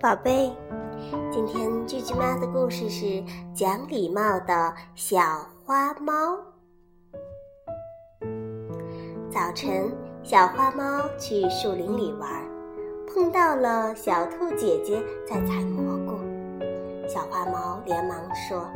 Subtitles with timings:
[0.00, 0.50] 宝贝，
[1.30, 3.22] 今天句句妈的故事是
[3.54, 5.20] 讲礼貌的小
[5.64, 6.38] 花猫。
[9.30, 9.92] 早晨，
[10.22, 12.30] 小花猫去树林里玩，
[13.06, 16.18] 碰到了小兔姐姐在采蘑菇。
[17.06, 18.66] 小花猫连忙说：“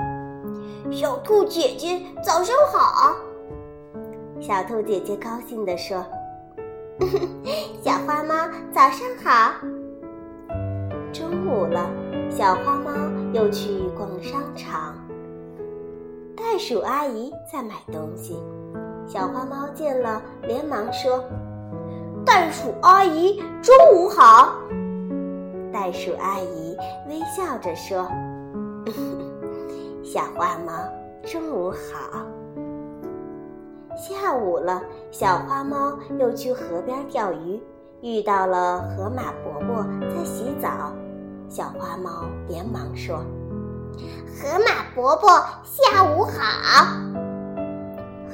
[0.93, 3.16] 小兔姐姐，早上好！”
[4.39, 6.05] 小兔姐姐高兴地说
[7.83, 8.34] ：“小花猫，
[8.73, 9.55] 早上好！”
[11.48, 11.91] 午了，
[12.30, 12.91] 小花猫
[13.33, 14.95] 又去逛商场。
[16.37, 18.39] 袋鼠阿姨在买东西，
[19.06, 21.25] 小花猫见了，连忙说
[22.25, 24.55] ：“袋鼠阿姨，中午好！”
[25.73, 26.77] 袋鼠阿姨
[27.09, 28.06] 微笑着说
[30.05, 30.73] ：“小花猫，
[31.25, 32.27] 中午好。”
[33.97, 34.80] 下午了，
[35.11, 37.61] 小花猫又去河边钓鱼，
[38.00, 40.92] 遇到了河马伯伯在洗澡。
[41.48, 43.24] 小花猫连忙说
[44.36, 45.28] ：“河马伯伯，
[45.64, 46.84] 下午好。”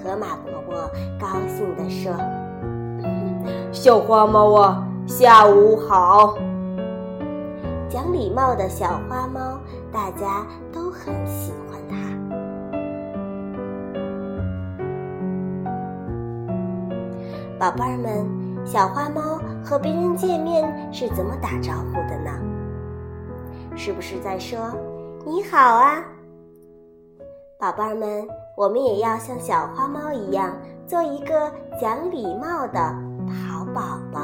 [0.02, 2.12] 河马伯伯高兴地说
[3.72, 6.36] ：“小花猫啊，下午好。”
[7.88, 9.60] 讲礼貌的小花猫，
[9.92, 11.94] 大家都很喜欢它。
[17.60, 18.26] 宝贝儿们，
[18.66, 22.23] 小花猫和别人见面是怎么打招呼的呢？
[23.76, 24.58] 是不是在说？
[25.26, 26.02] 你好啊。
[27.58, 30.54] 宝贝儿们我们也要像小花猫一样
[30.86, 31.50] 做一个
[31.80, 32.78] 讲礼貌的
[33.28, 34.20] 好宝宝。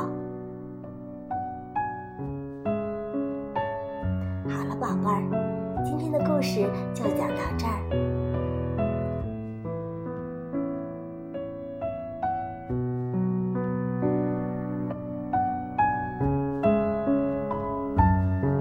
[4.49, 7.80] 好了宝贝儿今天的故事就讲到这儿。